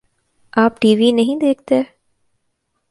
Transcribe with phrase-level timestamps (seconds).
[0.53, 1.77] آ پ T V نہیں دیکھتے؟